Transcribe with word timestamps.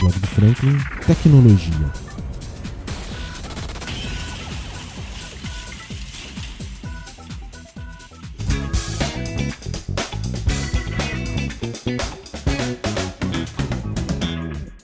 blog 0.00 0.18
do 0.18 0.26
Franklin, 0.28 0.78
tecnologia. 1.06 1.92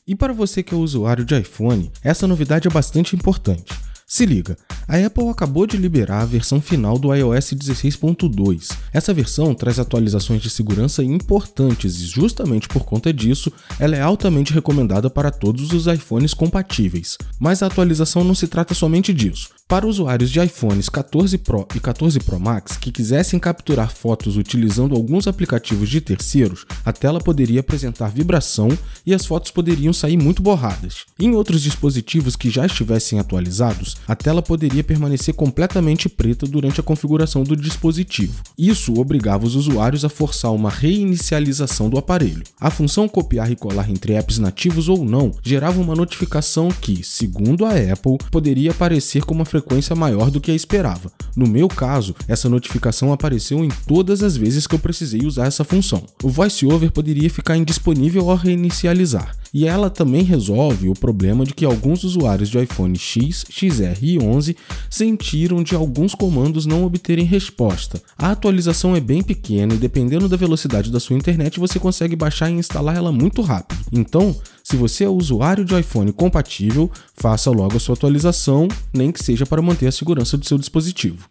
E 0.06 0.14
para 0.14 0.34
você 0.34 0.62
que 0.62 0.74
é 0.74 0.76
usuário 0.76 1.24
de 1.24 1.38
iPhone, 1.38 1.90
essa 2.02 2.26
novidade 2.26 2.68
é 2.68 2.70
bastante 2.70 3.16
importante. 3.16 3.85
Se 4.08 4.24
liga, 4.24 4.56
a 4.86 5.04
Apple 5.04 5.28
acabou 5.30 5.66
de 5.66 5.76
liberar 5.76 6.22
a 6.22 6.24
versão 6.24 6.60
final 6.60 6.96
do 6.96 7.12
iOS 7.12 7.54
16.2. 7.54 8.70
Essa 8.92 9.12
versão 9.12 9.52
traz 9.52 9.80
atualizações 9.80 10.40
de 10.40 10.48
segurança 10.48 11.02
importantes 11.02 12.00
e, 12.00 12.06
justamente 12.06 12.68
por 12.68 12.84
conta 12.84 13.12
disso, 13.12 13.52
ela 13.80 13.96
é 13.96 14.00
altamente 14.00 14.52
recomendada 14.52 15.10
para 15.10 15.32
todos 15.32 15.72
os 15.72 15.88
iPhones 15.88 16.32
compatíveis. 16.34 17.18
Mas 17.40 17.64
a 17.64 17.66
atualização 17.66 18.22
não 18.22 18.34
se 18.34 18.46
trata 18.46 18.74
somente 18.74 19.12
disso. 19.12 19.55
Para 19.68 19.84
usuários 19.84 20.30
de 20.30 20.40
iPhones 20.40 20.88
14 20.88 21.38
Pro 21.38 21.66
e 21.74 21.80
14 21.80 22.20
Pro 22.20 22.38
Max 22.38 22.76
que 22.76 22.92
quisessem 22.92 23.36
capturar 23.36 23.92
fotos 23.92 24.36
utilizando 24.36 24.94
alguns 24.94 25.26
aplicativos 25.26 25.88
de 25.88 26.00
terceiros, 26.00 26.64
a 26.84 26.92
tela 26.92 27.18
poderia 27.18 27.58
apresentar 27.58 28.12
vibração 28.12 28.68
e 29.04 29.12
as 29.12 29.26
fotos 29.26 29.50
poderiam 29.50 29.92
sair 29.92 30.16
muito 30.16 30.40
borradas. 30.40 30.98
Em 31.18 31.34
outros 31.34 31.60
dispositivos 31.62 32.36
que 32.36 32.48
já 32.48 32.64
estivessem 32.64 33.18
atualizados, 33.18 33.96
a 34.06 34.14
tela 34.14 34.40
poderia 34.40 34.84
permanecer 34.84 35.34
completamente 35.34 36.08
preta 36.08 36.46
durante 36.46 36.78
a 36.78 36.84
configuração 36.84 37.42
do 37.42 37.56
dispositivo. 37.56 38.44
Isso 38.56 38.94
obrigava 39.00 39.46
os 39.46 39.56
usuários 39.56 40.04
a 40.04 40.08
forçar 40.08 40.52
uma 40.52 40.70
reinicialização 40.70 41.90
do 41.90 41.98
aparelho. 41.98 42.44
A 42.60 42.70
função 42.70 43.08
copiar 43.08 43.50
e 43.50 43.56
colar 43.56 43.90
entre 43.90 44.12
apps 44.12 44.38
nativos 44.38 44.88
ou 44.88 45.04
não 45.04 45.32
gerava 45.42 45.80
uma 45.80 45.96
notificação 45.96 46.68
que, 46.68 47.02
segundo 47.02 47.66
a 47.66 47.70
Apple, 47.70 48.18
poderia 48.30 48.70
aparecer 48.70 49.24
com 49.24 49.34
uma 49.34 49.44
frequência 49.56 49.96
maior 49.96 50.30
do 50.30 50.40
que 50.40 50.50
a 50.50 50.54
esperava. 50.54 51.10
No 51.34 51.46
meu 51.46 51.66
caso, 51.66 52.14
essa 52.28 52.48
notificação 52.48 53.12
apareceu 53.12 53.64
em 53.64 53.70
todas 53.86 54.22
as 54.22 54.36
vezes 54.36 54.66
que 54.66 54.74
eu 54.74 54.78
precisei 54.78 55.22
usar 55.24 55.46
essa 55.46 55.64
função. 55.64 56.04
O 56.22 56.28
VoiceOver 56.28 56.92
poderia 56.92 57.30
ficar 57.30 57.56
indisponível 57.56 58.30
ao 58.30 58.36
reinicializar, 58.36 59.34
e 59.56 59.66
ela 59.66 59.88
também 59.88 60.22
resolve 60.22 60.90
o 60.90 60.92
problema 60.92 61.42
de 61.42 61.54
que 61.54 61.64
alguns 61.64 62.04
usuários 62.04 62.50
de 62.50 62.58
iPhone 62.58 62.94
X, 62.98 63.42
XR 63.48 63.96
e 64.02 64.18
11 64.22 64.54
sentiram 64.90 65.62
de 65.62 65.74
alguns 65.74 66.14
comandos 66.14 66.66
não 66.66 66.84
obterem 66.84 67.24
resposta. 67.24 67.98
A 68.18 68.32
atualização 68.32 68.94
é 68.94 69.00
bem 69.00 69.22
pequena 69.22 69.72
e 69.72 69.78
dependendo 69.78 70.28
da 70.28 70.36
velocidade 70.36 70.92
da 70.92 71.00
sua 71.00 71.16
internet 71.16 71.58
você 71.58 71.78
consegue 71.78 72.14
baixar 72.14 72.50
e 72.50 72.52
instalar 72.52 72.96
ela 72.96 73.10
muito 73.10 73.40
rápido. 73.40 73.80
Então, 73.90 74.36
se 74.62 74.76
você 74.76 75.04
é 75.04 75.08
usuário 75.08 75.64
de 75.64 75.74
iPhone 75.74 76.12
compatível, 76.12 76.90
faça 77.14 77.50
logo 77.50 77.78
a 77.78 77.80
sua 77.80 77.94
atualização, 77.94 78.68
nem 78.92 79.10
que 79.10 79.24
seja 79.24 79.46
para 79.46 79.62
manter 79.62 79.86
a 79.86 79.92
segurança 79.92 80.36
do 80.36 80.44
seu 80.44 80.58
dispositivo. 80.58 81.30